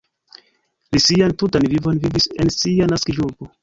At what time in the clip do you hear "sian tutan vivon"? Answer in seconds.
1.05-2.03